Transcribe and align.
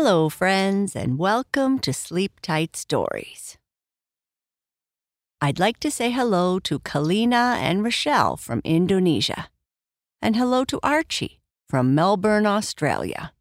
Hello, 0.00 0.28
friends, 0.28 0.94
and 0.94 1.18
welcome 1.18 1.80
to 1.80 1.92
Sleep 1.92 2.38
Tight 2.40 2.76
Stories. 2.76 3.58
I'd 5.40 5.58
like 5.58 5.80
to 5.80 5.90
say 5.90 6.12
hello 6.12 6.60
to 6.60 6.78
Kalina 6.78 7.56
and 7.56 7.82
Rochelle 7.82 8.36
from 8.36 8.60
Indonesia, 8.62 9.48
and 10.22 10.36
hello 10.36 10.64
to 10.66 10.78
Archie 10.84 11.40
from 11.68 11.96
Melbourne, 11.96 12.46
Australia. 12.46 13.32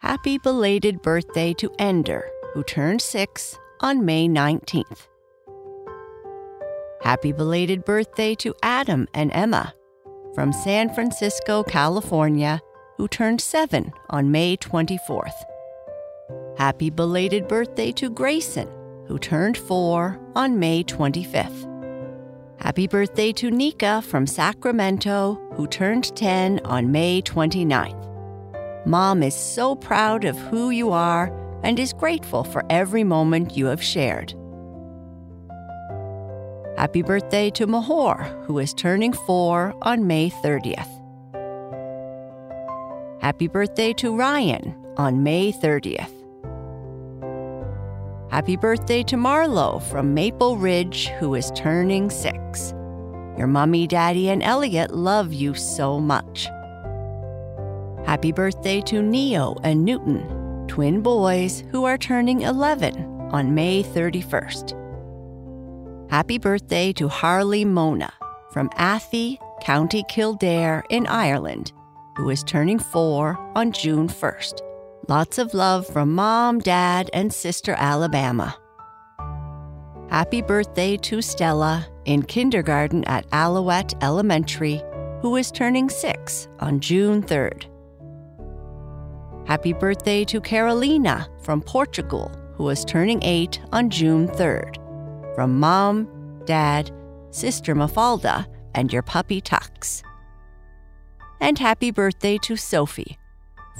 Happy 0.00 0.36
belated 0.38 1.00
birthday 1.00 1.54
to 1.58 1.70
Ender, 1.78 2.28
who 2.54 2.64
turned 2.64 3.00
six 3.00 3.56
on 3.78 4.04
May 4.04 4.26
19th. 4.26 5.06
Happy 7.02 7.30
belated 7.30 7.84
birthday 7.84 8.34
to 8.34 8.52
Adam 8.64 9.06
and 9.14 9.30
Emma 9.32 9.74
from 10.38 10.52
San 10.52 10.88
Francisco, 10.94 11.64
California, 11.64 12.60
who 12.96 13.08
turned 13.08 13.40
seven 13.40 13.92
on 14.08 14.30
May 14.30 14.56
24th. 14.56 15.34
Happy 16.56 16.90
belated 16.90 17.48
birthday 17.48 17.90
to 17.90 18.08
Grayson, 18.08 18.68
who 19.08 19.18
turned 19.18 19.58
four 19.58 20.16
on 20.36 20.56
May 20.56 20.84
25th. 20.84 21.66
Happy 22.60 22.86
birthday 22.86 23.32
to 23.32 23.50
Nika 23.50 24.00
from 24.00 24.28
Sacramento, 24.28 25.40
who 25.54 25.66
turned 25.66 26.14
10 26.14 26.60
on 26.64 26.92
May 26.92 27.20
29th. 27.20 28.86
Mom 28.86 29.24
is 29.24 29.34
so 29.34 29.74
proud 29.74 30.24
of 30.24 30.38
who 30.38 30.70
you 30.70 30.92
are 30.92 31.32
and 31.64 31.80
is 31.80 31.92
grateful 31.92 32.44
for 32.44 32.64
every 32.70 33.02
moment 33.02 33.56
you 33.56 33.66
have 33.66 33.82
shared. 33.82 34.34
Happy 36.78 37.02
birthday 37.02 37.50
to 37.50 37.66
Mahor, 37.66 38.22
who 38.44 38.60
is 38.60 38.72
turning 38.72 39.12
four 39.12 39.74
on 39.82 40.06
May 40.06 40.30
30th. 40.30 40.86
Happy 43.20 43.48
birthday 43.48 43.92
to 43.94 44.16
Ryan 44.16 44.76
on 44.96 45.24
May 45.24 45.50
30th. 45.50 46.12
Happy 48.30 48.54
birthday 48.54 49.02
to 49.02 49.16
Marlo 49.16 49.82
from 49.90 50.14
Maple 50.14 50.56
Ridge, 50.56 51.08
who 51.18 51.34
is 51.34 51.50
turning 51.56 52.10
six. 52.10 52.70
Your 53.36 53.48
mommy, 53.48 53.88
daddy, 53.88 54.28
and 54.28 54.40
Elliot 54.40 54.94
love 54.94 55.32
you 55.32 55.54
so 55.54 55.98
much. 55.98 56.46
Happy 58.06 58.30
birthday 58.30 58.80
to 58.82 59.02
Neo 59.02 59.56
and 59.64 59.84
Newton, 59.84 60.68
twin 60.68 61.00
boys 61.00 61.64
who 61.72 61.86
are 61.86 61.98
turning 61.98 62.42
11 62.42 63.02
on 63.32 63.52
May 63.52 63.82
31st. 63.82 64.77
Happy 66.10 66.38
birthday 66.38 66.90
to 66.94 67.06
Harley 67.06 67.66
Mona 67.66 68.10
from 68.50 68.70
Athy, 68.70 69.36
County 69.60 70.02
Kildare 70.08 70.82
in 70.88 71.06
Ireland, 71.06 71.72
who 72.16 72.30
is 72.30 72.42
turning 72.42 72.78
four 72.78 73.38
on 73.54 73.72
June 73.72 74.08
1st. 74.08 74.60
Lots 75.06 75.36
of 75.36 75.52
love 75.52 75.86
from 75.86 76.14
mom, 76.14 76.60
dad, 76.60 77.10
and 77.12 77.30
sister 77.30 77.74
Alabama. 77.76 78.56
Happy 80.08 80.40
birthday 80.40 80.96
to 80.96 81.20
Stella 81.20 81.86
in 82.06 82.22
kindergarten 82.22 83.04
at 83.04 83.26
Alouette 83.32 83.92
Elementary, 84.00 84.82
who 85.20 85.36
is 85.36 85.50
turning 85.50 85.90
six 85.90 86.48
on 86.60 86.80
June 86.80 87.22
3rd. 87.22 87.66
Happy 89.46 89.74
birthday 89.74 90.24
to 90.24 90.40
Carolina 90.40 91.28
from 91.42 91.60
Portugal, 91.60 92.32
who 92.54 92.66
is 92.70 92.82
turning 92.86 93.22
eight 93.22 93.60
on 93.72 93.90
June 93.90 94.26
3rd 94.26 94.87
from 95.38 95.60
mom, 95.60 96.08
dad, 96.46 96.90
sister 97.30 97.72
Mafalda, 97.72 98.44
and 98.74 98.92
your 98.92 99.02
puppy 99.02 99.40
Tux. 99.40 100.02
And 101.38 101.56
happy 101.56 101.92
birthday 101.92 102.38
to 102.38 102.56
Sophie 102.56 103.16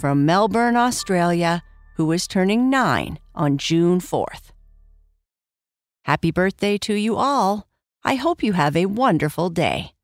from 0.01 0.25
Melbourne, 0.25 0.77
Australia, 0.77 1.65
who 1.97 2.13
is 2.13 2.29
turning 2.29 2.71
nine 2.71 3.19
on 3.35 3.59
June 3.59 3.99
4th. 3.99 4.53
Happy 6.05 6.31
birthday 6.31 6.79
to 6.79 6.95
you 6.95 7.17
all. 7.17 7.67
I 8.05 8.15
hope 8.15 8.45
you 8.45 8.53
have 8.53 8.77
a 8.77 8.87
wonderful 8.87 9.51
day. 9.51 9.95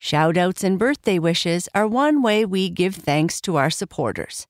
Shoutouts 0.00 0.62
and 0.62 0.78
birthday 0.78 1.18
wishes 1.18 1.68
are 1.74 1.88
one 1.88 2.22
way 2.22 2.44
we 2.44 2.70
give 2.70 2.94
thanks 2.94 3.40
to 3.40 3.56
our 3.56 3.68
supporters. 3.68 4.46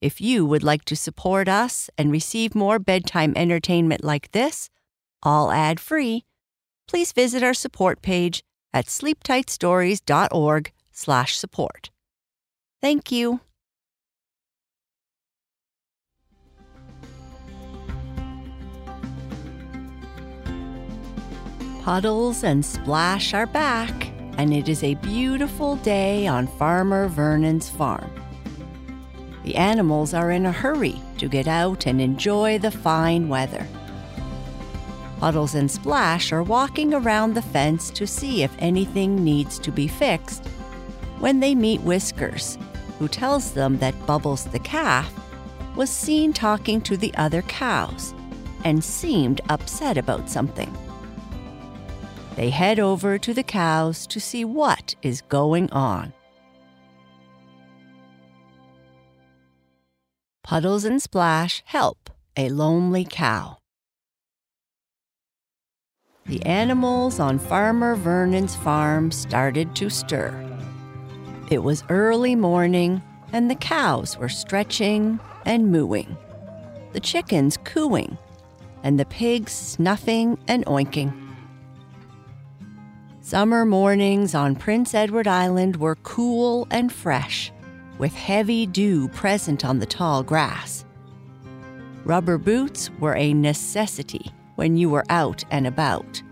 If 0.00 0.20
you 0.20 0.44
would 0.44 0.64
like 0.64 0.84
to 0.86 0.96
support 0.96 1.46
us 1.46 1.88
and 1.96 2.10
receive 2.10 2.56
more 2.56 2.80
bedtime 2.80 3.32
entertainment 3.36 4.02
like 4.02 4.32
this, 4.32 4.70
all 5.24 5.50
ad 5.50 5.80
free, 5.80 6.24
please 6.86 7.12
visit 7.12 7.42
our 7.42 7.54
support 7.54 8.02
page 8.02 8.42
at 8.72 8.86
sleeptightstories.org 8.86 10.72
slash 10.92 11.36
support. 11.36 11.90
Thank 12.80 13.10
you. 13.10 13.40
Puddles 21.84 22.44
and 22.44 22.64
Splash 22.64 23.34
are 23.34 23.44
back, 23.44 24.10
and 24.38 24.54
it 24.54 24.70
is 24.70 24.82
a 24.82 24.94
beautiful 24.94 25.76
day 25.76 26.26
on 26.26 26.46
Farmer 26.46 27.08
Vernon's 27.08 27.68
farm. 27.68 28.10
The 29.44 29.56
animals 29.56 30.14
are 30.14 30.30
in 30.30 30.46
a 30.46 30.52
hurry 30.52 30.98
to 31.18 31.28
get 31.28 31.46
out 31.46 31.86
and 31.86 32.00
enjoy 32.00 32.58
the 32.58 32.70
fine 32.70 33.28
weather. 33.28 33.66
Puddles 35.18 35.54
and 35.54 35.70
Splash 35.70 36.32
are 36.32 36.42
walking 36.42 36.92
around 36.92 37.34
the 37.34 37.42
fence 37.42 37.90
to 37.90 38.06
see 38.06 38.42
if 38.42 38.54
anything 38.58 39.24
needs 39.24 39.58
to 39.60 39.70
be 39.70 39.88
fixed 39.88 40.46
when 41.18 41.40
they 41.40 41.54
meet 41.54 41.80
Whiskers, 41.80 42.58
who 42.98 43.08
tells 43.08 43.52
them 43.52 43.78
that 43.78 44.06
Bubbles 44.06 44.44
the 44.44 44.58
calf 44.58 45.12
was 45.76 45.90
seen 45.90 46.32
talking 46.32 46.80
to 46.82 46.96
the 46.96 47.14
other 47.14 47.42
cows 47.42 48.14
and 48.64 48.82
seemed 48.82 49.40
upset 49.48 49.96
about 49.96 50.28
something. 50.28 50.74
They 52.36 52.50
head 52.50 52.80
over 52.80 53.18
to 53.18 53.32
the 53.32 53.42
cows 53.42 54.06
to 54.08 54.20
see 54.20 54.44
what 54.44 54.94
is 55.02 55.22
going 55.22 55.70
on. 55.70 56.12
Puddles 60.42 60.84
and 60.84 61.00
Splash 61.00 61.62
help 61.64 62.10
a 62.36 62.48
lonely 62.48 63.06
cow. 63.08 63.58
The 66.26 66.42
animals 66.46 67.20
on 67.20 67.38
Farmer 67.38 67.94
Vernon's 67.96 68.56
farm 68.56 69.10
started 69.10 69.76
to 69.76 69.90
stir. 69.90 70.32
It 71.50 71.58
was 71.58 71.84
early 71.90 72.34
morning, 72.34 73.02
and 73.34 73.50
the 73.50 73.54
cows 73.54 74.16
were 74.16 74.30
stretching 74.30 75.20
and 75.44 75.70
mooing, 75.70 76.16
the 76.94 77.00
chickens 77.00 77.58
cooing, 77.58 78.16
and 78.82 78.98
the 78.98 79.04
pigs 79.04 79.52
snuffing 79.52 80.38
and 80.48 80.64
oinking. 80.64 81.12
Summer 83.20 83.66
mornings 83.66 84.34
on 84.34 84.56
Prince 84.56 84.94
Edward 84.94 85.28
Island 85.28 85.76
were 85.76 85.96
cool 85.96 86.66
and 86.70 86.90
fresh, 86.90 87.52
with 87.98 88.14
heavy 88.14 88.64
dew 88.64 89.08
present 89.08 89.62
on 89.62 89.78
the 89.78 89.86
tall 89.86 90.22
grass. 90.22 90.86
Rubber 92.04 92.38
boots 92.38 92.88
were 92.98 93.14
a 93.14 93.34
necessity 93.34 94.32
when 94.56 94.76
you 94.76 94.88
were 94.88 95.04
out 95.08 95.44
and 95.50 95.66
about, 95.66 96.22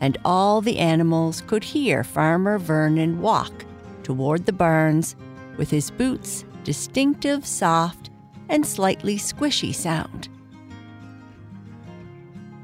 and 0.00 0.18
all 0.24 0.60
the 0.60 0.78
animals 0.78 1.42
could 1.42 1.64
hear 1.64 2.02
Farmer 2.02 2.58
Vernon 2.58 3.20
walk 3.20 3.64
toward 4.02 4.46
the 4.46 4.52
barns 4.52 5.14
with 5.56 5.70
his 5.70 5.90
boots' 5.90 6.44
distinctive, 6.64 7.46
soft, 7.46 8.10
and 8.48 8.66
slightly 8.66 9.16
squishy 9.16 9.74
sound. 9.74 10.28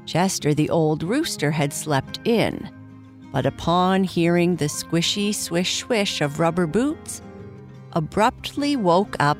Chester 0.05 0.53
the 0.53 0.69
old 0.69 1.03
rooster 1.03 1.51
had 1.51 1.71
slept 1.71 2.19
in, 2.25 2.69
but 3.31 3.45
upon 3.45 4.03
hearing 4.03 4.55
the 4.55 4.65
squishy 4.65 5.33
swish 5.33 5.77
swish 5.77 6.21
of 6.21 6.39
rubber 6.39 6.67
boots, 6.67 7.21
abruptly 7.93 8.75
woke 8.75 9.15
up 9.19 9.37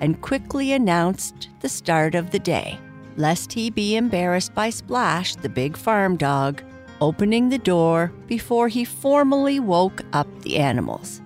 and 0.00 0.20
quickly 0.22 0.72
announced 0.72 1.48
the 1.60 1.68
start 1.68 2.14
of 2.14 2.30
the 2.30 2.38
day 2.38 2.78
lest 3.16 3.52
he 3.52 3.70
be 3.70 3.96
embarrassed 3.96 4.54
by 4.54 4.70
Splash, 4.70 5.34
the 5.36 5.48
big 5.48 5.76
farm 5.76 6.16
dog, 6.16 6.62
opening 7.00 7.48
the 7.48 7.58
door 7.58 8.12
before 8.26 8.68
he 8.68 8.84
formally 8.84 9.60
woke 9.60 10.02
up 10.12 10.28
the 10.42 10.56
animals. 10.56 11.20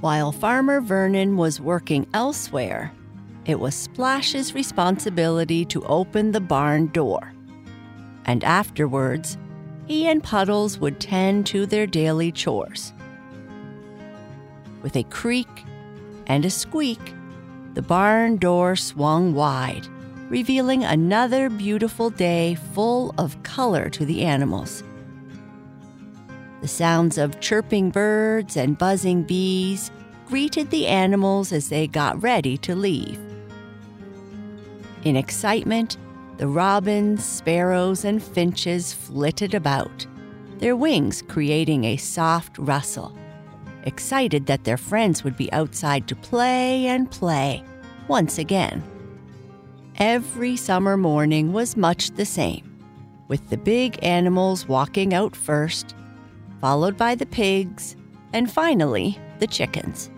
While 0.00 0.32
Farmer 0.32 0.80
Vernon 0.80 1.36
was 1.36 1.60
working 1.60 2.06
elsewhere, 2.14 2.92
it 3.46 3.58
was 3.58 3.74
Splash's 3.74 4.54
responsibility 4.54 5.64
to 5.66 5.84
open 5.84 6.32
the 6.32 6.40
barn 6.40 6.88
door. 6.88 7.32
And 8.26 8.44
afterwards, 8.44 9.38
he 9.86 10.06
and 10.06 10.22
Puddles 10.22 10.78
would 10.78 11.00
tend 11.00 11.46
to 11.46 11.66
their 11.66 11.86
daily 11.86 12.30
chores. 12.30 12.92
With 14.82 14.96
a 14.96 15.02
creak 15.04 15.64
and 16.26 16.44
a 16.44 16.50
squeak, 16.50 17.14
the 17.74 17.82
barn 17.82 18.36
door 18.36 18.76
swung 18.76 19.34
wide 19.34 19.88
revealing 20.28 20.84
another 20.84 21.48
beautiful 21.48 22.10
day 22.10 22.54
full 22.74 23.14
of 23.18 23.42
color 23.42 23.88
to 23.90 24.04
the 24.04 24.24
animals. 24.24 24.82
The 26.60 26.68
sounds 26.68 27.18
of 27.18 27.40
chirping 27.40 27.90
birds 27.90 28.56
and 28.56 28.76
buzzing 28.76 29.22
bees 29.22 29.90
greeted 30.26 30.70
the 30.70 30.86
animals 30.86 31.52
as 31.52 31.68
they 31.68 31.86
got 31.86 32.22
ready 32.22 32.58
to 32.58 32.74
leave. 32.74 33.18
In 35.04 35.16
excitement, 35.16 35.96
the 36.36 36.48
robins, 36.48 37.24
sparrows, 37.24 38.04
and 38.04 38.22
finches 38.22 38.92
flitted 38.92 39.54
about, 39.54 40.06
their 40.58 40.76
wings 40.76 41.22
creating 41.22 41.84
a 41.84 41.96
soft 41.96 42.58
rustle, 42.58 43.16
excited 43.84 44.46
that 44.46 44.64
their 44.64 44.76
friends 44.76 45.24
would 45.24 45.36
be 45.36 45.52
outside 45.52 46.06
to 46.08 46.16
play 46.16 46.86
and 46.86 47.10
play 47.10 47.62
once 48.08 48.38
again. 48.38 48.82
Every 49.98 50.56
summer 50.56 50.96
morning 50.96 51.52
was 51.52 51.76
much 51.76 52.12
the 52.12 52.24
same, 52.24 52.78
with 53.26 53.50
the 53.50 53.56
big 53.56 53.98
animals 54.00 54.68
walking 54.68 55.12
out 55.12 55.34
first, 55.34 55.96
followed 56.60 56.96
by 56.96 57.16
the 57.16 57.26
pigs, 57.26 57.96
and 58.32 58.48
finally 58.48 59.18
the 59.40 59.48
chickens. 59.48 60.08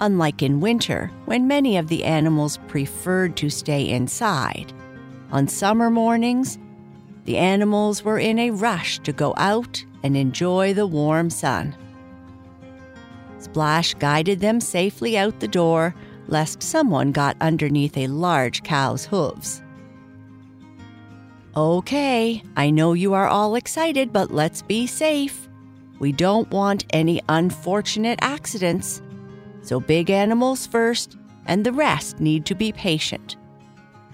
Unlike 0.00 0.42
in 0.42 0.60
winter, 0.60 1.10
when 1.24 1.48
many 1.48 1.78
of 1.78 1.88
the 1.88 2.04
animals 2.04 2.58
preferred 2.68 3.34
to 3.38 3.48
stay 3.48 3.88
inside, 3.88 4.74
on 5.32 5.48
summer 5.48 5.88
mornings, 5.88 6.58
the 7.24 7.38
animals 7.38 8.04
were 8.04 8.18
in 8.18 8.38
a 8.38 8.50
rush 8.50 8.98
to 8.98 9.12
go 9.14 9.32
out 9.38 9.82
and 10.02 10.18
enjoy 10.18 10.74
the 10.74 10.86
warm 10.86 11.30
sun. 11.30 11.74
Splash 13.38 13.94
guided 13.94 14.40
them 14.40 14.60
safely 14.60 15.16
out 15.16 15.40
the 15.40 15.48
door, 15.48 15.94
lest 16.28 16.62
someone 16.62 17.12
got 17.12 17.36
underneath 17.40 17.96
a 17.96 18.06
large 18.06 18.62
cow's 18.62 19.04
hooves. 19.04 19.62
Okay, 21.56 22.42
I 22.56 22.70
know 22.70 22.94
you 22.94 23.14
are 23.14 23.28
all 23.28 23.54
excited, 23.54 24.12
but 24.12 24.32
let's 24.32 24.62
be 24.62 24.86
safe. 24.86 25.48
We 26.00 26.10
don't 26.10 26.50
want 26.50 26.84
any 26.90 27.20
unfortunate 27.28 28.18
accidents. 28.22 29.00
So, 29.62 29.78
big 29.78 30.10
animals 30.10 30.66
first, 30.66 31.16
and 31.46 31.64
the 31.64 31.72
rest 31.72 32.18
need 32.20 32.44
to 32.46 32.54
be 32.54 32.72
patient. 32.72 33.36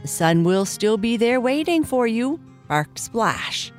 The 0.03 0.09
sun 0.09 0.45
will 0.45 0.65
still 0.65 0.97
be 0.97 1.17
there 1.17 1.41
waiting 1.41 1.83
for 1.83 2.07
you, 2.07 2.39
barked 2.69 2.99
Splash, 2.99 3.73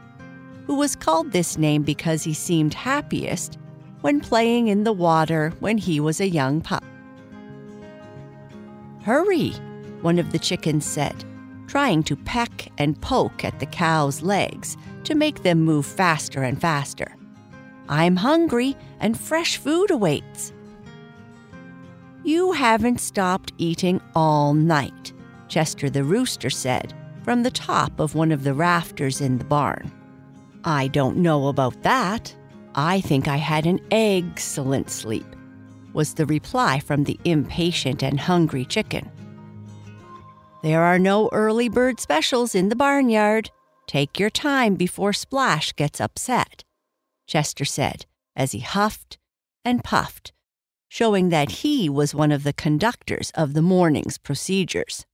who 0.65 0.75
was 0.75 0.95
called 0.95 1.31
this 1.31 1.57
name 1.57 1.83
because 1.83 2.23
he 2.23 2.33
seemed 2.33 2.73
happiest 2.73 3.57
when 4.01 4.19
playing 4.19 4.67
in 4.67 4.83
the 4.83 4.93
water 4.93 5.53
when 5.59 5.77
he 5.77 5.99
was 5.99 6.19
a 6.19 6.29
young 6.29 6.61
pup. 6.61 6.83
Hurry, 9.03 9.51
one 10.01 10.19
of 10.19 10.31
the 10.31 10.39
chickens 10.39 10.85
said, 10.85 11.25
trying 11.67 12.03
to 12.03 12.15
peck 12.15 12.71
and 12.77 12.99
poke 13.01 13.43
at 13.43 13.59
the 13.59 13.65
cow's 13.65 14.21
legs 14.21 14.77
to 15.05 15.15
make 15.15 15.43
them 15.43 15.61
move 15.61 15.85
faster 15.85 16.43
and 16.43 16.59
faster. 16.59 17.15
I'm 17.89 18.15
hungry 18.15 18.75
and 18.99 19.19
fresh 19.19 19.57
food 19.57 19.89
awaits. 19.89 20.53
You 22.23 22.51
haven't 22.51 23.01
stopped 23.01 23.51
eating 23.57 23.99
all 24.15 24.53
night, 24.53 25.13
Chester 25.47 25.89
the 25.89 26.03
rooster 26.03 26.49
said 26.49 26.93
from 27.23 27.43
the 27.43 27.51
top 27.51 27.99
of 27.99 28.15
one 28.15 28.31
of 28.31 28.43
the 28.43 28.53
rafters 28.53 29.21
in 29.21 29.37
the 29.37 29.45
barn. 29.45 29.91
I 30.63 30.87
don't 30.87 31.17
know 31.17 31.47
about 31.47 31.81
that. 31.83 32.35
I 32.75 33.01
think 33.01 33.27
I 33.27 33.37
had 33.37 33.65
an 33.65 33.79
excellent 33.89 34.89
sleep, 34.89 35.25
was 35.93 36.13
the 36.13 36.25
reply 36.25 36.79
from 36.79 37.03
the 37.03 37.19
impatient 37.25 38.03
and 38.03 38.19
hungry 38.19 38.65
chicken. 38.65 39.09
There 40.63 40.83
are 40.83 40.99
no 40.99 41.29
early 41.31 41.69
bird 41.69 41.99
specials 41.99 42.53
in 42.53 42.69
the 42.69 42.75
barnyard. 42.75 43.49
Take 43.87 44.19
your 44.19 44.29
time 44.29 44.75
before 44.75 45.11
Splash 45.11 45.73
gets 45.73 45.99
upset, 45.99 46.63
Chester 47.27 47.65
said 47.65 48.05
as 48.35 48.51
he 48.51 48.59
huffed 48.59 49.17
and 49.65 49.83
puffed, 49.83 50.31
showing 50.87 51.29
that 51.29 51.51
he 51.51 51.89
was 51.89 52.15
one 52.15 52.31
of 52.31 52.43
the 52.43 52.53
conductors 52.53 53.31
of 53.35 53.53
the 53.53 53.61
morning's 53.61 54.17
procedures. 54.17 55.05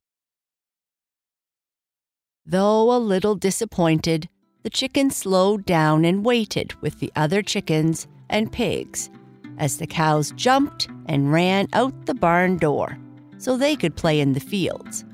Though 2.46 2.96
a 2.96 3.00
little 3.00 3.36
disappointed, 3.36 4.30
the 4.64 4.70
chicken 4.70 5.10
slowed 5.12 5.66
down 5.66 6.06
and 6.06 6.26
waited 6.26 6.74
with 6.82 7.00
the 7.00 7.12
other 7.16 7.42
chickens 7.42 8.08
and 8.30 8.52
pigs 8.52 9.10
as 9.58 9.78
the 9.78 9.88
cows 9.88 10.32
jumped 10.36 10.88
and 11.08 11.32
ran 11.32 11.68
out 11.74 12.06
the 12.06 12.14
barn 12.14 12.58
door 12.58 12.98
so 13.38 13.56
they 13.56 13.76
could 13.76 13.96
play 13.96 14.20
in 14.20 14.34
the 14.34 14.40
fields. 14.40 15.06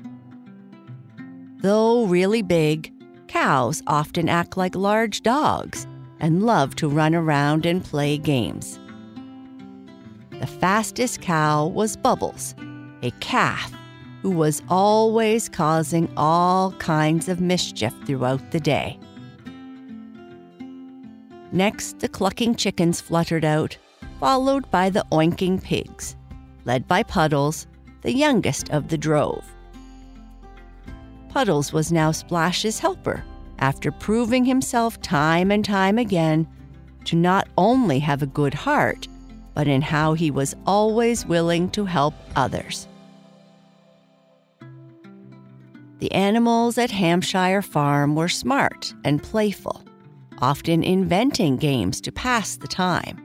Though 1.58 2.06
really 2.06 2.42
big, 2.42 2.92
cows 3.28 3.82
often 3.86 4.28
act 4.28 4.56
like 4.56 4.74
large 4.74 5.22
dogs 5.22 5.86
and 6.20 6.44
love 6.44 6.74
to 6.76 6.88
run 6.88 7.14
around 7.14 7.66
and 7.66 7.84
play 7.84 8.18
games. 8.18 8.78
The 10.40 10.46
fastest 10.46 11.20
cow 11.20 11.66
was 11.66 11.96
Bubbles, 11.96 12.54
a 13.02 13.10
calf 13.20 13.72
who 14.22 14.30
was 14.30 14.62
always 14.68 15.48
causing 15.48 16.10
all 16.16 16.72
kinds 16.72 17.28
of 17.28 17.40
mischief 17.40 17.94
throughout 18.06 18.50
the 18.50 18.60
day. 18.60 18.98
Next, 21.52 22.00
the 22.00 22.08
clucking 22.08 22.56
chickens 22.56 23.00
fluttered 23.00 23.44
out, 23.44 23.76
followed 24.24 24.70
by 24.70 24.88
the 24.88 25.04
oinking 25.12 25.62
pigs, 25.62 26.16
led 26.64 26.88
by 26.88 27.02
Puddles, 27.02 27.66
the 28.00 28.14
youngest 28.14 28.70
of 28.70 28.88
the 28.88 28.96
drove. 28.96 29.44
Puddles 31.28 31.74
was 31.74 31.92
now 31.92 32.10
Splash's 32.10 32.78
helper 32.78 33.22
after 33.58 33.92
proving 33.92 34.46
himself 34.46 34.98
time 35.02 35.50
and 35.50 35.62
time 35.62 35.98
again 35.98 36.48
to 37.04 37.16
not 37.16 37.46
only 37.58 37.98
have 37.98 38.22
a 38.22 38.26
good 38.26 38.54
heart, 38.54 39.06
but 39.52 39.68
in 39.68 39.82
how 39.82 40.14
he 40.14 40.30
was 40.30 40.56
always 40.66 41.26
willing 41.26 41.68
to 41.72 41.84
help 41.84 42.14
others. 42.34 42.88
The 45.98 46.10
animals 46.12 46.78
at 46.78 46.90
Hampshire 46.90 47.60
Farm 47.60 48.16
were 48.16 48.30
smart 48.30 48.94
and 49.04 49.22
playful 49.22 49.84
often 50.38 50.82
inventing 50.82 51.58
games 51.58 52.00
to 52.00 52.10
pass 52.10 52.56
the 52.56 52.66
time. 52.66 53.23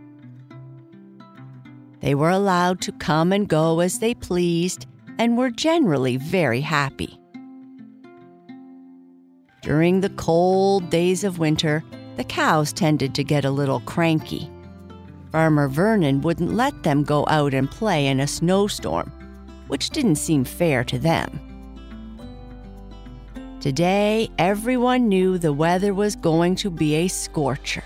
They 2.02 2.16
were 2.16 2.30
allowed 2.30 2.82
to 2.82 2.92
come 2.94 3.34
and 3.34 3.48
go 3.48 3.80
as 3.80 4.00
they 4.00 4.14
pleased 4.14 4.86
and 5.18 5.38
were 5.38 5.50
generally 5.50 6.18
very 6.18 6.62
happy. 6.62 7.20
During 9.62 10.00
the 10.00 10.10
cold 10.12 10.90
days 10.90 11.24
of 11.24 11.40
winter, 11.40 11.84
the 12.16 12.24
cows 12.24 12.72
tended 12.72 13.14
to 13.16 13.24
get 13.24 13.44
a 13.46 13.52
little 13.52 13.82
cranky. 13.82 14.50
Farmer 15.32 15.68
Vernon 15.68 16.22
wouldn't 16.22 16.54
let 16.54 16.84
them 16.84 17.04
go 17.04 17.26
out 17.28 17.54
and 17.54 17.70
play 17.70 18.08
in 18.08 18.20
a 18.20 18.28
snowstorm, 18.28 19.12
which 19.68 19.90
didn't 19.90 20.16
seem 20.16 20.44
fair 20.44 20.84
to 20.86 20.98
them. 20.98 21.40
Today, 23.60 24.30
everyone 24.38 25.10
knew 25.10 25.38
the 25.38 25.52
weather 25.52 25.94
was 25.94 26.16
going 26.16 26.56
to 26.56 26.70
be 26.70 26.96
a 26.96 27.10
scorcher, 27.10 27.84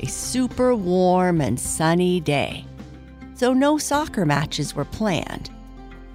a 0.00 0.06
super 0.06 0.74
warm 0.74 1.42
and 1.42 1.60
sunny 1.60 2.20
day. 2.20 2.64
So, 3.34 3.52
no 3.52 3.78
soccer 3.78 4.24
matches 4.24 4.74
were 4.74 4.84
planned. 4.84 5.50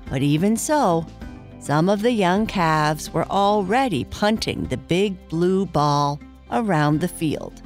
But 0.09 0.21
even 0.21 0.57
so, 0.57 1.05
some 1.59 1.89
of 1.89 2.01
the 2.01 2.11
young 2.11 2.47
calves 2.47 3.13
were 3.13 3.25
already 3.25 4.05
punting 4.05 4.65
the 4.65 4.77
big 4.77 5.27
blue 5.29 5.65
ball 5.65 6.19
around 6.51 7.01
the 7.01 7.07
field. 7.07 7.61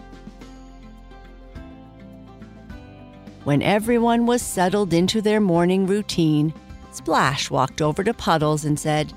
When 3.44 3.62
everyone 3.62 4.26
was 4.26 4.42
settled 4.42 4.94
into 4.94 5.22
their 5.22 5.42
morning 5.42 5.86
routine, 5.86 6.54
Splash 6.92 7.50
walked 7.50 7.82
over 7.82 8.04
to 8.04 8.14
Puddles 8.14 8.66
and 8.66 8.80
said, 8.80 9.14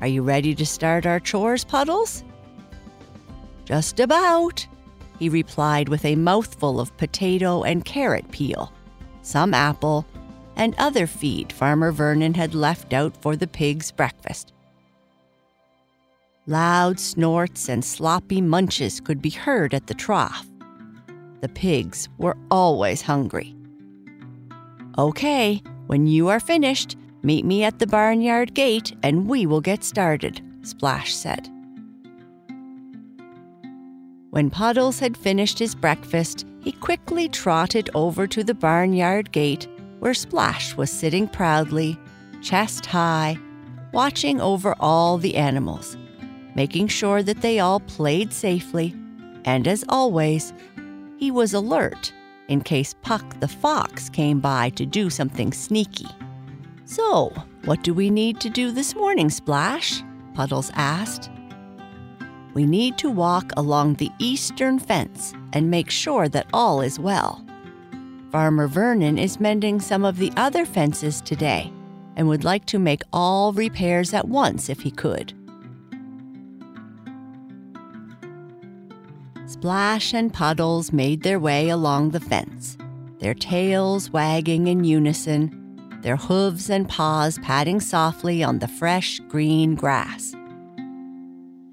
are 0.00 0.08
you 0.08 0.22
ready 0.22 0.54
to 0.54 0.66
start 0.66 1.06
our 1.06 1.18
chores, 1.18 1.64
Puddles? 1.64 2.24
Just 3.64 4.00
about, 4.00 4.66
he 5.18 5.30
replied 5.30 5.88
with 5.88 6.04
a 6.04 6.14
mouthful 6.14 6.78
of 6.78 6.94
potato 6.98 7.62
and 7.62 7.86
carrot 7.86 8.30
peel, 8.30 8.70
some 9.24 9.54
apple, 9.54 10.06
and 10.56 10.74
other 10.78 11.06
feed 11.06 11.52
Farmer 11.52 11.90
Vernon 11.90 12.34
had 12.34 12.54
left 12.54 12.92
out 12.92 13.16
for 13.20 13.34
the 13.34 13.46
pig's 13.46 13.90
breakfast. 13.90 14.52
Loud 16.46 17.00
snorts 17.00 17.68
and 17.68 17.84
sloppy 17.84 18.40
munches 18.40 19.00
could 19.00 19.20
be 19.20 19.30
heard 19.30 19.74
at 19.74 19.86
the 19.86 19.94
trough. 19.94 20.46
The 21.40 21.48
pigs 21.48 22.08
were 22.18 22.36
always 22.50 23.02
hungry. 23.02 23.56
Okay, 24.96 25.62
when 25.86 26.06
you 26.06 26.28
are 26.28 26.40
finished, 26.40 26.96
Meet 27.24 27.46
me 27.46 27.64
at 27.64 27.78
the 27.78 27.86
barnyard 27.86 28.52
gate 28.52 28.94
and 29.02 29.26
we 29.26 29.46
will 29.46 29.62
get 29.62 29.82
started, 29.82 30.42
Splash 30.60 31.14
said. 31.14 31.48
When 34.28 34.50
Puddles 34.50 34.98
had 34.98 35.16
finished 35.16 35.58
his 35.58 35.74
breakfast, 35.74 36.44
he 36.64 36.72
quickly 36.72 37.28
trotted 37.28 37.90
over 37.94 38.26
to 38.26 38.42
the 38.42 38.54
barnyard 38.54 39.30
gate 39.30 39.68
where 40.00 40.14
Splash 40.14 40.74
was 40.76 40.90
sitting 40.90 41.28
proudly, 41.28 41.98
chest 42.42 42.86
high, 42.86 43.38
watching 43.92 44.40
over 44.40 44.74
all 44.80 45.18
the 45.18 45.36
animals, 45.36 45.96
making 46.54 46.88
sure 46.88 47.22
that 47.22 47.42
they 47.42 47.60
all 47.60 47.80
played 47.80 48.32
safely, 48.32 48.94
and 49.44 49.68
as 49.68 49.84
always, 49.90 50.54
he 51.18 51.30
was 51.30 51.52
alert 51.52 52.12
in 52.48 52.62
case 52.62 52.94
Puck 53.02 53.40
the 53.40 53.48
fox 53.48 54.08
came 54.08 54.40
by 54.40 54.70
to 54.70 54.86
do 54.86 55.10
something 55.10 55.52
sneaky. 55.52 56.08
So, 56.86 57.30
what 57.64 57.82
do 57.82 57.94
we 57.94 58.10
need 58.10 58.40
to 58.40 58.50
do 58.50 58.70
this 58.70 58.94
morning, 58.94 59.30
Splash? 59.30 60.02
Puddles 60.34 60.70
asked. 60.74 61.30
We 62.54 62.66
need 62.66 62.96
to 62.98 63.10
walk 63.10 63.52
along 63.56 63.94
the 63.94 64.10
eastern 64.20 64.78
fence 64.78 65.34
and 65.52 65.70
make 65.70 65.90
sure 65.90 66.28
that 66.28 66.46
all 66.52 66.80
is 66.80 67.00
well. 67.00 67.44
Farmer 68.30 68.68
Vernon 68.68 69.18
is 69.18 69.40
mending 69.40 69.80
some 69.80 70.04
of 70.04 70.18
the 70.18 70.32
other 70.36 70.64
fences 70.64 71.20
today 71.20 71.72
and 72.16 72.28
would 72.28 72.44
like 72.44 72.64
to 72.66 72.78
make 72.78 73.02
all 73.12 73.52
repairs 73.52 74.14
at 74.14 74.28
once 74.28 74.68
if 74.68 74.80
he 74.80 74.90
could. 74.92 75.32
Splash 79.46 80.14
and 80.14 80.32
Puddles 80.32 80.92
made 80.92 81.22
their 81.22 81.40
way 81.40 81.68
along 81.68 82.10
the 82.10 82.20
fence, 82.20 82.78
their 83.18 83.34
tails 83.34 84.10
wagging 84.10 84.68
in 84.68 84.84
unison, 84.84 85.98
their 86.02 86.16
hooves 86.16 86.70
and 86.70 86.88
paws 86.88 87.38
patting 87.38 87.80
softly 87.80 88.44
on 88.44 88.58
the 88.58 88.68
fresh 88.68 89.20
green 89.28 89.74
grass. 89.74 90.34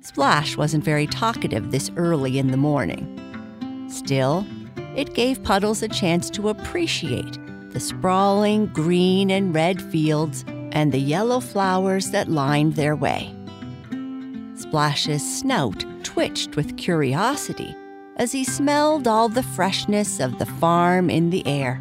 Splash 0.03 0.57
wasn't 0.57 0.83
very 0.83 1.05
talkative 1.05 1.69
this 1.69 1.91
early 1.95 2.39
in 2.39 2.49
the 2.49 2.57
morning. 2.57 3.07
Still, 3.87 4.45
it 4.95 5.13
gave 5.13 5.43
Puddles 5.43 5.83
a 5.83 5.87
chance 5.87 6.29
to 6.31 6.49
appreciate 6.49 7.37
the 7.71 7.79
sprawling 7.79 8.65
green 8.67 9.29
and 9.29 9.53
red 9.53 9.79
fields 9.79 10.43
and 10.71 10.91
the 10.91 10.99
yellow 10.99 11.39
flowers 11.39 12.09
that 12.11 12.29
lined 12.29 12.75
their 12.75 12.95
way. 12.95 13.33
Splash's 14.55 15.39
snout 15.39 15.85
twitched 16.03 16.55
with 16.55 16.77
curiosity 16.77 17.75
as 18.17 18.31
he 18.31 18.43
smelled 18.43 19.07
all 19.07 19.29
the 19.29 19.43
freshness 19.43 20.19
of 20.19 20.39
the 20.39 20.45
farm 20.47 21.11
in 21.11 21.29
the 21.29 21.45
air. 21.45 21.79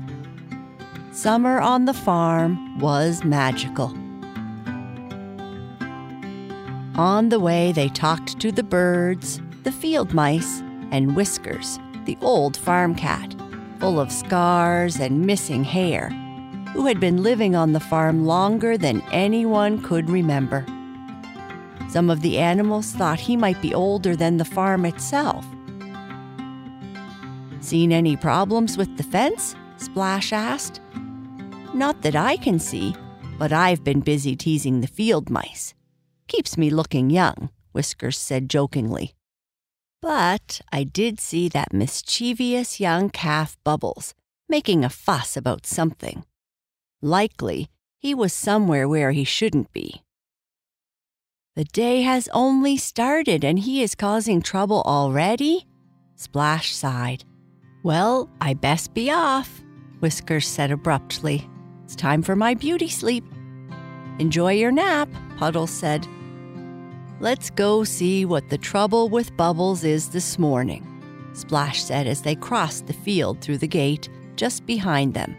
Summer 1.12 1.58
on 1.58 1.86
the 1.86 1.94
farm 1.94 2.78
was 2.78 3.24
magical. 3.24 3.96
On 7.00 7.30
the 7.30 7.40
way, 7.40 7.72
they 7.72 7.88
talked 7.88 8.38
to 8.40 8.52
the 8.52 8.62
birds, 8.62 9.40
the 9.62 9.72
field 9.72 10.12
mice, 10.12 10.60
and 10.90 11.16
Whiskers, 11.16 11.78
the 12.04 12.18
old 12.20 12.58
farm 12.58 12.94
cat, 12.94 13.34
full 13.78 13.98
of 13.98 14.12
scars 14.12 15.00
and 15.00 15.24
missing 15.24 15.64
hair, 15.64 16.10
who 16.74 16.84
had 16.84 17.00
been 17.00 17.22
living 17.22 17.56
on 17.56 17.72
the 17.72 17.80
farm 17.80 18.26
longer 18.26 18.76
than 18.76 19.00
anyone 19.12 19.82
could 19.82 20.10
remember. 20.10 20.66
Some 21.88 22.10
of 22.10 22.20
the 22.20 22.36
animals 22.36 22.92
thought 22.92 23.18
he 23.18 23.34
might 23.34 23.62
be 23.62 23.72
older 23.72 24.14
than 24.14 24.36
the 24.36 24.44
farm 24.44 24.84
itself. 24.84 25.46
Seen 27.60 27.92
any 27.92 28.14
problems 28.14 28.76
with 28.76 28.94
the 28.98 29.04
fence? 29.04 29.56
Splash 29.78 30.34
asked. 30.34 30.82
Not 31.72 32.02
that 32.02 32.14
I 32.14 32.36
can 32.36 32.58
see, 32.58 32.94
but 33.38 33.54
I've 33.54 33.82
been 33.82 34.00
busy 34.00 34.36
teasing 34.36 34.82
the 34.82 34.86
field 34.86 35.30
mice. 35.30 35.72
Keeps 36.30 36.56
me 36.56 36.70
looking 36.70 37.10
young, 37.10 37.50
Whiskers 37.72 38.16
said 38.16 38.48
jokingly. 38.48 39.14
But 40.00 40.60
I 40.70 40.84
did 40.84 41.18
see 41.18 41.48
that 41.48 41.72
mischievous 41.72 42.78
young 42.78 43.10
calf 43.10 43.56
Bubbles 43.64 44.14
making 44.48 44.84
a 44.84 44.90
fuss 44.90 45.36
about 45.36 45.66
something. 45.66 46.22
Likely, 47.02 47.68
he 47.98 48.14
was 48.14 48.32
somewhere 48.32 48.88
where 48.88 49.10
he 49.10 49.24
shouldn't 49.24 49.72
be. 49.72 50.02
The 51.56 51.64
day 51.64 52.02
has 52.02 52.28
only 52.32 52.76
started 52.76 53.44
and 53.44 53.58
he 53.58 53.82
is 53.82 53.96
causing 53.96 54.40
trouble 54.40 54.82
already? 54.86 55.66
Splash 56.14 56.72
sighed. 56.76 57.24
Well, 57.82 58.30
I 58.40 58.54
best 58.54 58.94
be 58.94 59.10
off, 59.10 59.64
Whiskers 59.98 60.46
said 60.46 60.70
abruptly. 60.70 61.50
It's 61.82 61.96
time 61.96 62.22
for 62.22 62.36
my 62.36 62.54
beauty 62.54 62.88
sleep. 62.88 63.24
Enjoy 64.20 64.52
your 64.52 64.70
nap, 64.70 65.08
Puddles 65.36 65.72
said. 65.72 66.06
Let's 67.22 67.50
go 67.50 67.84
see 67.84 68.24
what 68.24 68.48
the 68.48 68.56
trouble 68.56 69.10
with 69.10 69.36
Bubbles 69.36 69.84
is 69.84 70.08
this 70.08 70.38
morning, 70.38 70.86
Splash 71.34 71.82
said 71.82 72.06
as 72.06 72.22
they 72.22 72.34
crossed 72.34 72.86
the 72.86 72.94
field 72.94 73.42
through 73.42 73.58
the 73.58 73.68
gate 73.68 74.08
just 74.36 74.64
behind 74.64 75.12
them. 75.12 75.36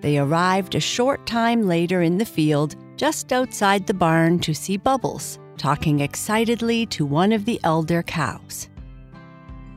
They 0.00 0.18
arrived 0.18 0.74
a 0.74 0.80
short 0.80 1.24
time 1.26 1.62
later 1.68 2.02
in 2.02 2.18
the 2.18 2.24
field 2.24 2.74
just 2.96 3.32
outside 3.32 3.86
the 3.86 3.94
barn 3.94 4.40
to 4.40 4.52
see 4.52 4.76
Bubbles, 4.76 5.38
talking 5.56 6.00
excitedly 6.00 6.84
to 6.86 7.06
one 7.06 7.30
of 7.30 7.44
the 7.44 7.60
elder 7.62 8.02
cows. 8.02 8.68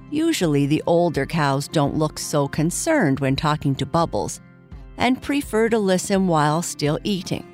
Usually, 0.09 0.65
the 0.65 0.81
older 0.87 1.27
cows 1.27 1.67
don't 1.67 1.95
look 1.95 2.17
so 2.17 2.47
concerned 2.47 3.19
when 3.19 3.35
talking 3.35 3.75
to 3.75 3.85
Bubbles 3.85 4.41
and 4.97 5.21
prefer 5.21 5.69
to 5.69 5.77
listen 5.77 6.25
while 6.27 6.63
still 6.63 6.97
eating. 7.03 7.45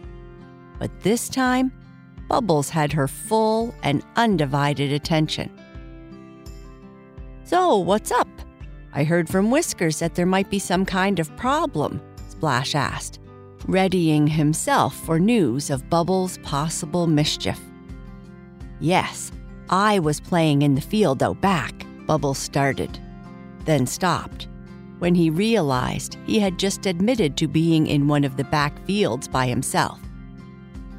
But 0.79 0.97
this 1.01 1.27
time, 1.27 1.73
Bubbles 2.27 2.69
had 2.69 2.93
her 2.93 3.07
full 3.07 3.73
and 3.83 4.03
undivided 4.15 4.91
attention. 4.91 5.51
So, 7.43 7.77
what's 7.77 8.11
up? 8.11 8.27
I 8.93 9.03
heard 9.03 9.29
from 9.29 9.51
Whiskers 9.51 9.99
that 9.99 10.15
there 10.15 10.25
might 10.25 10.49
be 10.49 10.59
some 10.59 10.85
kind 10.85 11.19
of 11.19 11.35
problem, 11.37 12.01
Splash 12.29 12.75
asked 12.75 13.19
readying 13.67 14.27
himself 14.27 14.95
for 15.05 15.19
news 15.19 15.69
of 15.69 15.89
Bubbles' 15.89 16.37
possible 16.39 17.05
mischief. 17.05 17.59
Yes, 18.79 19.31
I 19.69 19.99
was 19.99 20.21
playing 20.21 20.61
in 20.61 20.75
the 20.75 20.81
field 20.81 21.21
out 21.21 21.41
back, 21.41 21.85
Bubbles 22.05 22.37
started, 22.37 22.97
then 23.65 23.85
stopped 23.85 24.47
when 24.99 25.13
he 25.13 25.29
realized 25.29 26.17
he 26.25 26.39
had 26.39 26.57
just 26.57 26.87
admitted 26.87 27.37
to 27.37 27.47
being 27.47 27.85
in 27.85 28.07
one 28.07 28.23
of 28.23 28.35
the 28.35 28.43
back 28.45 28.83
fields 28.85 29.27
by 29.27 29.45
himself. 29.45 29.99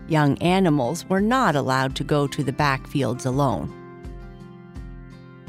Young 0.09 0.38
animals 0.38 1.05
were 1.09 1.21
not 1.21 1.55
allowed 1.55 1.95
to 1.97 2.05
go 2.05 2.27
to 2.27 2.43
the 2.43 2.53
back 2.53 2.87
fields 2.87 3.27
alone. 3.27 3.73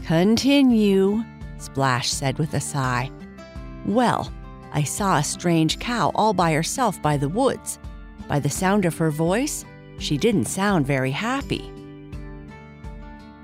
Continue, 0.05 1.23
Splash 1.57 2.09
said 2.09 2.37
with 2.37 2.53
a 2.53 2.59
sigh. 2.59 3.09
Well, 3.85 4.31
I 4.71 4.83
saw 4.83 5.17
a 5.17 5.23
strange 5.23 5.79
cow 5.79 6.11
all 6.13 6.33
by 6.33 6.53
herself 6.53 7.01
by 7.01 7.17
the 7.17 7.29
woods. 7.29 7.79
By 8.27 8.39
the 8.39 8.49
sound 8.49 8.85
of 8.85 8.97
her 8.97 9.11
voice, 9.11 9.65
she 9.97 10.17
didn't 10.17 10.45
sound 10.45 10.85
very 10.85 11.11
happy. 11.11 11.71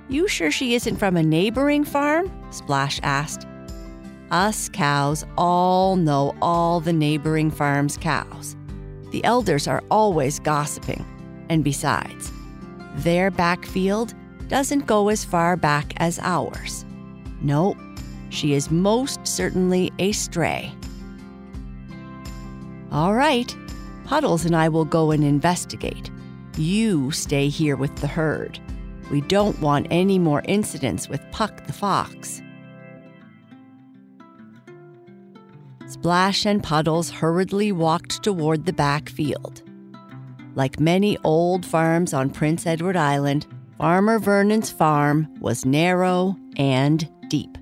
You 0.07 0.27
sure 0.27 0.51
she 0.51 0.75
isn't 0.75 0.97
from 0.97 1.17
a 1.17 1.23
neighboring 1.23 1.83
farm? 1.83 2.31
Splash 2.51 2.99
asked. 3.03 3.47
Us 4.31 4.69
cows 4.69 5.25
all 5.37 5.95
know 5.95 6.35
all 6.41 6.79
the 6.79 6.93
neighboring 6.93 7.51
farms' 7.51 7.97
cows. 7.97 8.55
The 9.11 9.23
elders 9.23 9.67
are 9.67 9.83
always 9.89 10.39
gossiping. 10.39 11.05
And 11.49 11.63
besides, 11.63 12.31
their 12.95 13.31
backfield 13.31 14.13
doesn't 14.47 14.85
go 14.85 15.09
as 15.09 15.25
far 15.25 15.55
back 15.55 15.93
as 15.97 16.19
ours. 16.19 16.85
No, 17.41 17.75
she 18.29 18.53
is 18.53 18.71
most 18.71 19.25
certainly 19.25 19.91
a 19.99 20.11
stray. 20.11 20.73
All 22.91 23.13
right, 23.13 23.55
Puddles 24.05 24.45
and 24.45 24.55
I 24.55 24.69
will 24.69 24.85
go 24.85 25.11
and 25.11 25.23
investigate. 25.23 26.11
You 26.57 27.11
stay 27.11 27.49
here 27.49 27.75
with 27.75 27.95
the 27.97 28.07
herd. 28.07 28.59
We 29.11 29.21
don't 29.21 29.59
want 29.59 29.87
any 29.91 30.17
more 30.17 30.41
incidents 30.45 31.09
with 31.09 31.21
Puck 31.31 31.65
the 31.67 31.73
fox. 31.73 32.41
Splash 35.87 36.45
and 36.45 36.63
Puddles 36.63 37.11
hurriedly 37.11 37.71
walked 37.71 38.23
toward 38.23 38.65
the 38.65 38.73
back 38.73 39.07
field. 39.07 39.61
Like 40.55 40.79
many 40.79 41.17
old 41.23 41.65
farms 41.65 42.13
on 42.13 42.29
Prince 42.29 42.65
Edward 42.65 42.97
Island, 42.97 43.45
Farmer 43.77 44.19
Vernon's 44.19 44.71
farm 44.71 45.27
was 45.39 45.65
narrow 45.65 46.35
and 46.57 47.07
deep. 47.27 47.57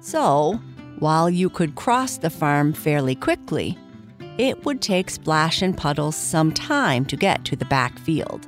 So, 0.00 0.60
while 0.98 1.28
you 1.28 1.50
could 1.50 1.74
cross 1.74 2.18
the 2.18 2.30
farm 2.30 2.72
fairly 2.72 3.14
quickly, 3.14 3.76
it 4.38 4.64
would 4.64 4.80
take 4.80 5.10
Splash 5.10 5.62
and 5.62 5.76
Puddles 5.76 6.16
some 6.16 6.52
time 6.52 7.04
to 7.06 7.16
get 7.16 7.44
to 7.46 7.56
the 7.56 7.64
back 7.64 7.98
field. 7.98 8.46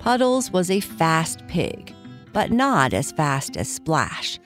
Puddles 0.00 0.50
was 0.50 0.70
a 0.70 0.80
fast 0.80 1.46
pig, 1.46 1.94
but 2.32 2.50
not 2.50 2.94
as 2.94 3.12
fast 3.12 3.56
as 3.56 3.68
Splash, 3.68 4.38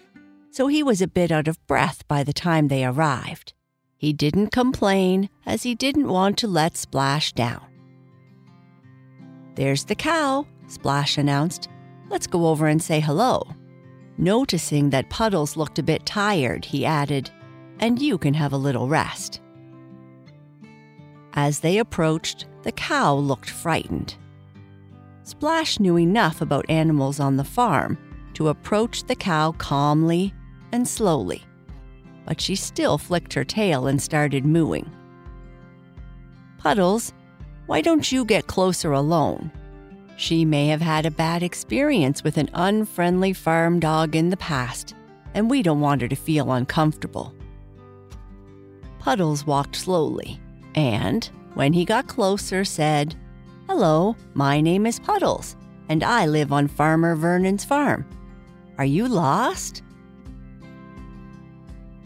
so 0.55 0.69
he 0.69 0.85
was 0.85 1.03
a 1.03 1.09
bit 1.09 1.33
out 1.33 1.49
of 1.49 1.67
breath 1.67 2.07
by 2.07 2.23
the 2.23 2.33
time 2.33 2.69
they 2.69 2.85
arrived. 2.85 3.55
He 3.97 4.13
didn't 4.13 4.53
complain, 4.53 5.29
as 5.45 5.65
he 5.65 5.75
didn't 5.75 6.07
want 6.07 6.39
to 6.39 6.47
let 6.47 6.77
Splash 6.77 7.33
down. 7.33 7.67
There's 9.57 9.85
the 9.85 9.97
cow, 9.97 10.47
Splash 10.69 11.19
announced. 11.19 11.69
Let's 12.09 12.29
go 12.29 12.47
over 12.47 12.69
and 12.69 12.81
say 12.81 13.01
hello. 13.01 13.43
Noticing 14.17 14.91
that 14.91 15.11
Puddles 15.11 15.57
looked 15.57 15.81
a 15.81 15.83
bit 15.83 16.07
tired, 16.07 16.65
he 16.65 16.87
added, 16.87 17.33
and 17.81 18.01
you 18.01 18.17
can 18.17 18.35
have 18.35 18.53
a 18.53 18.57
little 18.57 18.87
rest. 18.87 19.41
As 21.33 21.59
they 21.59 21.79
approached, 21.79 22.47
the 22.63 22.71
cow 22.71 23.17
looked 23.17 23.51
frightened. 23.51 24.15
Splash 25.25 25.81
knew 25.81 25.99
enough 25.99 26.41
about 26.41 26.71
animals 26.71 27.19
on 27.19 27.39
the 27.39 27.43
farm 27.43 27.99
to 28.35 28.51
approach 28.51 29.03
the 29.03 29.17
cow 29.17 29.51
calmly 29.51 30.33
and 30.75 30.89
slowly, 30.89 31.41
but 32.27 32.41
she 32.41 32.57
still 32.57 32.99
flicked 32.99 33.33
her 33.33 33.45
tail 33.45 33.87
and 33.87 34.03
started 34.03 34.45
mooing. 34.45 34.91
Puddles, 36.59 37.13
why 37.67 37.81
don't 37.81 38.11
you 38.11 38.25
get 38.25 38.49
closer 38.49 38.93
alone? 38.93 39.53
She 40.17 40.45
may 40.45 40.67
have 40.67 40.81
had 40.81 41.07
a 41.07 41.13
bad 41.13 41.45
experience 41.45 42.25
with 42.25 42.39
an 42.39 42.51
unfriendly 42.55 43.33
farm 43.33 43.79
dog 43.79 44.17
in 44.17 44.31
the 44.31 44.37
past, 44.37 44.95
and 45.33 45.49
we 45.49 45.63
don't 45.63 45.81
want 45.81 46.03
her 46.03 46.09
to 46.09 46.17
feel 46.17 46.51
uncomfortable. 46.51 47.33
Puddles 48.99 49.47
walked 49.47 49.77
slowly 49.77 50.41
and, 50.75 51.31
when 51.55 51.73
he 51.73 51.85
got 51.85 52.09
closer, 52.09 52.65
said, 52.65 53.15
Hello, 53.69 54.17
my 54.35 54.61
name 54.61 54.87
is 54.87 54.99
Puddles, 54.99 55.55
and 55.89 56.03
I 56.03 56.27
live 56.27 56.53
on 56.53 56.67
Farmer 56.67 57.15
Vernon's 57.15 57.65
farm. 57.65 58.05
Are 58.77 58.85
you 58.85 59.07
lost? 59.07 59.84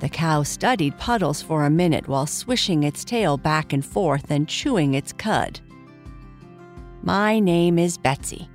The 0.01 0.09
cow 0.09 0.45
studied 0.45 0.97
Puddles 0.99 1.43
for 1.43 1.65
a 1.65 1.71
minute 1.71 2.07
while 2.07 2.27
swishing 2.27 2.85
its 2.85 3.05
tail 3.05 3.37
back 3.37 3.73
and 3.73 3.85
forth 3.85 4.31
and 4.31 4.49
chewing 4.49 4.95
its 4.95 5.13
cud. 5.13 5.61
My 7.03 7.41
name 7.41 7.79
is 7.79 7.99
Betsy. 7.99 8.49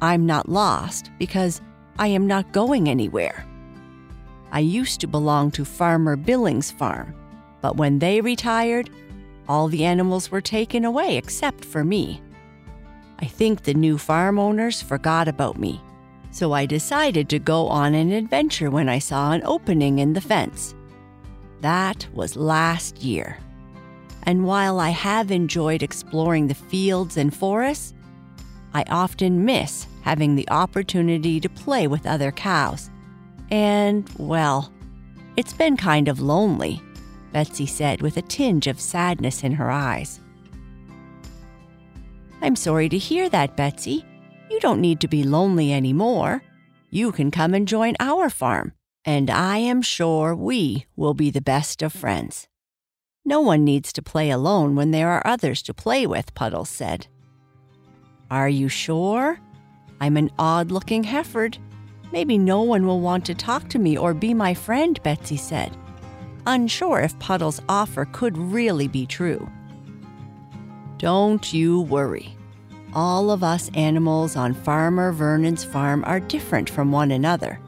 I'm 0.00 0.24
not 0.24 0.48
lost 0.48 1.10
because 1.18 1.60
I 1.98 2.06
am 2.08 2.26
not 2.26 2.52
going 2.52 2.88
anywhere. 2.88 3.44
I 4.50 4.60
used 4.60 5.00
to 5.00 5.06
belong 5.06 5.50
to 5.52 5.64
Farmer 5.64 6.16
Billings' 6.16 6.70
farm, 6.70 7.14
but 7.60 7.76
when 7.76 7.98
they 7.98 8.20
retired, 8.22 8.88
all 9.46 9.68
the 9.68 9.84
animals 9.84 10.30
were 10.30 10.40
taken 10.40 10.84
away 10.84 11.16
except 11.16 11.64
for 11.64 11.84
me. 11.84 12.22
I 13.18 13.26
think 13.26 13.62
the 13.62 13.74
new 13.74 13.98
farm 13.98 14.38
owners 14.38 14.80
forgot 14.80 15.28
about 15.28 15.58
me, 15.58 15.82
so 16.30 16.52
I 16.52 16.64
decided 16.64 17.28
to 17.28 17.38
go 17.38 17.66
on 17.66 17.94
an 17.94 18.12
adventure 18.12 18.70
when 18.70 18.88
I 18.88 19.00
saw 19.00 19.32
an 19.32 19.42
opening 19.44 19.98
in 19.98 20.12
the 20.12 20.20
fence. 20.20 20.74
That 21.60 22.06
was 22.14 22.36
last 22.36 23.02
year. 23.02 23.38
And 24.24 24.44
while 24.44 24.78
I 24.78 24.90
have 24.90 25.30
enjoyed 25.30 25.82
exploring 25.82 26.46
the 26.46 26.54
fields 26.54 27.16
and 27.16 27.34
forests, 27.34 27.94
I 28.74 28.84
often 28.88 29.44
miss 29.44 29.86
having 30.02 30.34
the 30.34 30.48
opportunity 30.50 31.40
to 31.40 31.48
play 31.48 31.86
with 31.86 32.06
other 32.06 32.30
cows. 32.32 32.90
And, 33.50 34.08
well, 34.18 34.72
it's 35.36 35.52
been 35.52 35.76
kind 35.76 36.08
of 36.08 36.20
lonely, 36.20 36.82
Betsy 37.32 37.66
said 37.66 38.02
with 38.02 38.16
a 38.16 38.22
tinge 38.22 38.66
of 38.66 38.80
sadness 38.80 39.42
in 39.42 39.52
her 39.52 39.70
eyes. 39.70 40.20
I'm 42.40 42.56
sorry 42.56 42.88
to 42.88 42.98
hear 42.98 43.28
that, 43.30 43.56
Betsy. 43.56 44.04
You 44.50 44.60
don't 44.60 44.80
need 44.80 45.00
to 45.00 45.08
be 45.08 45.24
lonely 45.24 45.72
anymore. 45.72 46.42
You 46.90 47.12
can 47.12 47.30
come 47.30 47.54
and 47.54 47.68
join 47.68 47.94
our 48.00 48.30
farm, 48.30 48.72
and 49.04 49.30
I 49.30 49.58
am 49.58 49.82
sure 49.82 50.34
we 50.34 50.86
will 50.96 51.14
be 51.14 51.30
the 51.30 51.40
best 51.40 51.82
of 51.82 51.92
friends. 51.92 52.48
No 53.24 53.40
one 53.40 53.64
needs 53.64 53.92
to 53.92 54.02
play 54.02 54.30
alone 54.30 54.74
when 54.74 54.90
there 54.90 55.10
are 55.10 55.26
others 55.26 55.62
to 55.62 55.74
play 55.74 56.06
with, 56.06 56.34
Puddles 56.34 56.70
said. 56.70 57.06
Are 58.30 58.48
you 58.48 58.68
sure? 58.68 59.38
I'm 60.00 60.16
an 60.16 60.30
odd 60.38 60.70
looking 60.70 61.04
Hereford. 61.04 61.58
Maybe 62.12 62.38
no 62.38 62.62
one 62.62 62.86
will 62.86 63.00
want 63.00 63.26
to 63.26 63.34
talk 63.34 63.68
to 63.70 63.78
me 63.78 63.98
or 63.98 64.14
be 64.14 64.32
my 64.32 64.54
friend, 64.54 64.98
Betsy 65.02 65.36
said, 65.36 65.76
unsure 66.46 67.00
if 67.00 67.18
Puddle's 67.18 67.60
offer 67.68 68.06
could 68.06 68.36
really 68.38 68.88
be 68.88 69.04
true. 69.04 69.46
Don't 70.96 71.52
you 71.52 71.82
worry. 71.82 72.34
All 72.94 73.30
of 73.30 73.44
us 73.44 73.70
animals 73.74 74.34
on 74.34 74.54
Farmer 74.54 75.12
Vernon's 75.12 75.62
farm 75.62 76.02
are 76.06 76.20
different 76.20 76.70
from 76.70 76.90
one 76.90 77.10
another. 77.10 77.60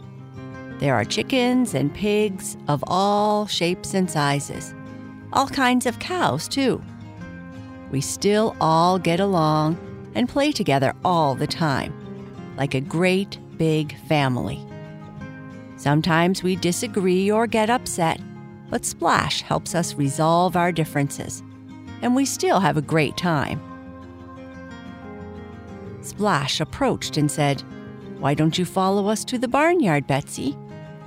There 0.80 0.94
are 0.94 1.04
chickens 1.04 1.74
and 1.74 1.94
pigs 1.94 2.56
of 2.66 2.82
all 2.86 3.46
shapes 3.46 3.94
and 3.94 4.10
sizes, 4.10 4.74
all 5.32 5.46
kinds 5.46 5.86
of 5.86 5.98
cows, 5.98 6.48
too. 6.48 6.82
We 7.90 8.00
still 8.00 8.56
all 8.60 8.98
get 8.98 9.20
along 9.20 9.78
and 10.14 10.28
play 10.28 10.52
together 10.52 10.94
all 11.04 11.34
the 11.34 11.46
time, 11.46 11.92
like 12.56 12.74
a 12.74 12.80
great 12.80 13.38
big 13.58 13.96
family. 14.08 14.66
Sometimes 15.76 16.42
we 16.42 16.56
disagree 16.56 17.30
or 17.30 17.46
get 17.46 17.70
upset, 17.70 18.20
but 18.70 18.84
Splash 18.84 19.42
helps 19.42 19.74
us 19.74 19.94
resolve 19.94 20.56
our 20.56 20.72
differences 20.72 21.42
and 22.02 22.14
we 22.14 22.24
still 22.24 22.60
have 22.60 22.76
a 22.76 22.82
great 22.82 23.16
time. 23.16 23.60
Splash 26.02 26.60
approached 26.60 27.16
and 27.16 27.30
said, 27.30 27.62
Why 28.18 28.34
don't 28.34 28.58
you 28.58 28.64
follow 28.64 29.08
us 29.08 29.24
to 29.26 29.38
the 29.38 29.48
barnyard, 29.48 30.06
Betsy? 30.06 30.56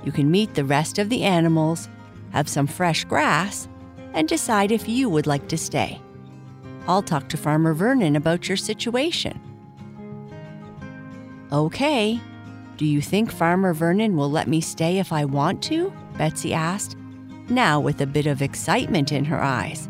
You 0.04 0.12
can 0.12 0.30
meet 0.30 0.54
the 0.54 0.64
rest 0.64 0.98
of 0.98 1.08
the 1.08 1.22
animals, 1.22 1.88
have 2.32 2.48
some 2.48 2.66
fresh 2.66 3.04
grass, 3.04 3.68
and 4.12 4.28
decide 4.28 4.70
if 4.70 4.88
you 4.88 5.08
would 5.08 5.26
like 5.26 5.48
to 5.48 5.58
stay. 5.58 6.00
I'll 6.86 7.02
talk 7.02 7.28
to 7.30 7.36
Farmer 7.36 7.72
Vernon 7.72 8.14
about 8.14 8.48
your 8.48 8.56
situation. 8.56 9.40
Okay. 11.50 12.20
Do 12.76 12.84
you 12.84 13.00
think 13.00 13.30
Farmer 13.30 13.72
Vernon 13.72 14.16
will 14.16 14.30
let 14.30 14.48
me 14.48 14.60
stay 14.60 14.98
if 14.98 15.12
I 15.12 15.24
want 15.24 15.62
to? 15.64 15.92
Betsy 16.18 16.52
asked, 16.52 16.96
now 17.48 17.80
with 17.80 18.00
a 18.00 18.06
bit 18.06 18.26
of 18.26 18.42
excitement 18.42 19.12
in 19.12 19.24
her 19.24 19.40
eyes. 19.40 19.88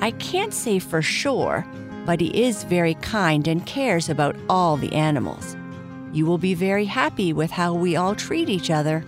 I 0.00 0.12
can't 0.12 0.54
say 0.54 0.78
for 0.78 1.02
sure, 1.02 1.66
but 2.06 2.20
he 2.20 2.44
is 2.44 2.64
very 2.64 2.94
kind 2.94 3.48
and 3.48 3.66
cares 3.66 4.08
about 4.08 4.36
all 4.48 4.76
the 4.76 4.92
animals. 4.92 5.56
You 6.14 6.26
will 6.26 6.38
be 6.38 6.54
very 6.54 6.84
happy 6.84 7.32
with 7.32 7.50
how 7.50 7.74
we 7.74 7.96
all 7.96 8.14
treat 8.14 8.48
each 8.48 8.70
other. 8.70 9.04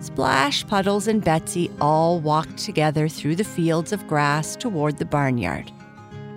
Splash, 0.00 0.66
Puddles, 0.66 1.06
and 1.06 1.22
Betsy 1.22 1.70
all 1.78 2.20
walked 2.20 2.56
together 2.56 3.06
through 3.06 3.36
the 3.36 3.44
fields 3.44 3.92
of 3.92 4.08
grass 4.08 4.56
toward 4.56 4.96
the 4.96 5.04
barnyard, 5.04 5.70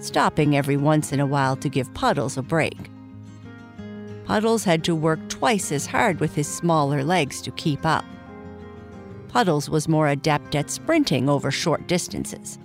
stopping 0.01 0.57
every 0.57 0.75
once 0.75 1.13
in 1.13 1.21
a 1.21 1.25
while 1.25 1.55
to 1.55 1.69
give 1.69 1.93
Puddles 1.93 2.35
a 2.35 2.41
break. 2.41 2.89
Puddles 4.25 4.65
had 4.65 4.83
to 4.83 4.95
work 4.95 5.29
twice 5.29 5.71
as 5.71 5.85
hard 5.85 6.19
with 6.19 6.35
his 6.35 6.47
smaller 6.47 7.05
legs 7.05 7.41
to 7.43 7.51
keep 7.51 7.85
up. 7.85 8.03
Puddles 9.29 9.69
was 9.69 9.87
more 9.87 10.09
adept 10.09 10.55
at 10.55 10.69
sprinting 10.69 11.29
over 11.29 11.51
short 11.51 11.87
distances. 11.87 12.59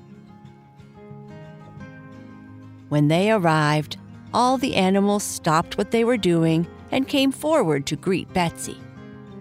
When 2.88 3.06
they 3.06 3.30
arrived, 3.30 3.98
all 4.36 4.58
the 4.58 4.74
animals 4.74 5.22
stopped 5.22 5.78
what 5.78 5.90
they 5.90 6.04
were 6.04 6.18
doing 6.18 6.66
and 6.90 7.08
came 7.08 7.32
forward 7.32 7.86
to 7.86 7.96
greet 7.96 8.30
Betsy, 8.34 8.78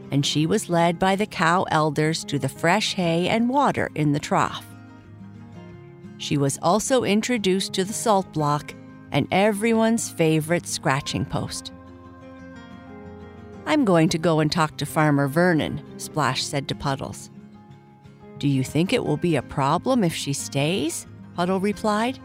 and 0.10 0.25
she 0.25 0.45
was 0.45 0.69
led 0.69 0.97
by 0.97 1.17
the 1.17 1.25
cow 1.25 1.63
elders 1.63 2.23
to 2.23 2.39
the 2.39 2.47
fresh 2.47 2.93
hay 2.93 3.27
and 3.27 3.49
water 3.49 3.91
in 3.93 4.13
the 4.13 4.19
trough. 4.21 4.65
She 6.17 6.38
was 6.38 6.58
also 6.62 7.03
introduced 7.03 7.73
to 7.73 7.84
the 7.84 7.91
salt 7.91 8.31
block 8.31 8.73
and 9.12 9.27
everyone's 9.31 10.10
favorite 10.10 10.65
scratching 10.65 11.25
post. 11.25 11.73
I'm 13.65 13.84
going 13.84 14.08
to 14.10 14.17
go 14.17 14.39
and 14.39 14.49
talk 14.49 14.77
to 14.77 14.86
Farmer 14.86 15.27
Vernon, 15.27 15.84
Splash 15.99 16.41
said 16.41 16.69
to 16.69 16.75
Puddles. 16.75 17.29
Do 18.39 18.47
you 18.47 18.63
think 18.63 18.93
it 18.93 19.03
will 19.03 19.17
be 19.17 19.36
a 19.36 19.41
problem 19.41 20.05
if 20.05 20.15
she 20.15 20.31
stays? 20.31 21.05
Puddle 21.36 21.60
replied. 21.60 22.17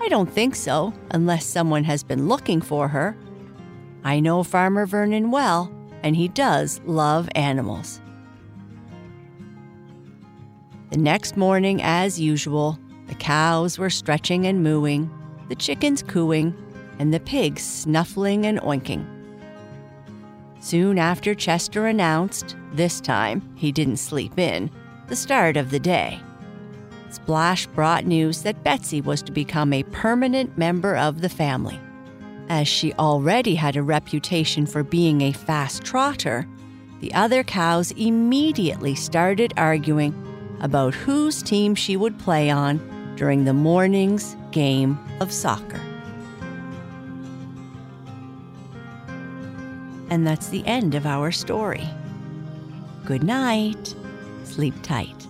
I 0.00 0.08
don't 0.08 0.30
think 0.30 0.54
so, 0.54 0.92
unless 1.10 1.46
someone 1.46 1.84
has 1.84 2.02
been 2.02 2.28
looking 2.28 2.60
for 2.60 2.88
her. 2.88 3.16
I 4.04 4.20
know 4.20 4.42
Farmer 4.42 4.86
Vernon 4.86 5.30
well, 5.30 5.72
and 6.02 6.14
he 6.14 6.28
does 6.28 6.80
love 6.84 7.28
animals. 7.34 8.00
The 10.90 10.98
next 10.98 11.36
morning, 11.36 11.80
as 11.82 12.20
usual, 12.20 12.78
the 13.06 13.14
cows 13.14 13.78
were 13.78 13.90
stretching 13.90 14.46
and 14.46 14.62
mooing, 14.62 15.10
the 15.48 15.54
chickens 15.54 16.02
cooing, 16.02 16.54
and 16.98 17.12
the 17.12 17.20
pigs 17.20 17.62
snuffling 17.62 18.46
and 18.46 18.60
oinking. 18.60 19.06
Soon 20.60 20.98
after 20.98 21.34
Chester 21.34 21.86
announced, 21.86 22.56
this 22.72 23.00
time 23.00 23.42
he 23.56 23.72
didn't 23.72 23.96
sleep 23.96 24.38
in, 24.38 24.70
the 25.08 25.16
start 25.16 25.56
of 25.56 25.70
the 25.70 25.80
day. 25.80 26.20
Splash 27.14 27.66
brought 27.68 28.06
news 28.06 28.42
that 28.42 28.64
Betsy 28.64 29.00
was 29.00 29.22
to 29.22 29.30
become 29.30 29.72
a 29.72 29.84
permanent 29.84 30.58
member 30.58 30.96
of 30.96 31.20
the 31.20 31.28
family. 31.28 31.78
As 32.48 32.66
she 32.66 32.92
already 32.94 33.54
had 33.54 33.76
a 33.76 33.82
reputation 33.82 34.66
for 34.66 34.82
being 34.82 35.20
a 35.20 35.32
fast 35.32 35.84
trotter, 35.84 36.46
the 37.00 37.14
other 37.14 37.44
cows 37.44 37.92
immediately 37.92 38.94
started 38.94 39.54
arguing 39.56 40.12
about 40.60 40.94
whose 40.94 41.42
team 41.42 41.74
she 41.74 41.96
would 41.96 42.18
play 42.18 42.50
on 42.50 42.80
during 43.16 43.44
the 43.44 43.54
morning's 43.54 44.36
game 44.50 44.98
of 45.20 45.30
soccer. 45.30 45.80
And 50.10 50.26
that's 50.26 50.48
the 50.48 50.66
end 50.66 50.94
of 50.94 51.06
our 51.06 51.30
story. 51.30 51.88
Good 53.04 53.22
night. 53.22 53.94
Sleep 54.44 54.74
tight. 54.82 55.26